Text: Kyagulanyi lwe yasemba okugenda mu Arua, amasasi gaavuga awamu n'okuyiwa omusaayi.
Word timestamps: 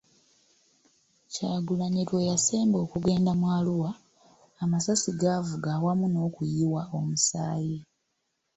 Kyagulanyi 1.33 2.01
lwe 2.07 2.21
yasemba 2.29 2.77
okugenda 2.85 3.31
mu 3.39 3.47
Arua, 3.57 3.91
amasasi 4.63 5.09
gaavuga 5.19 5.67
awamu 5.77 6.05
n'okuyiwa 6.09 6.81
omusaayi. 6.97 7.77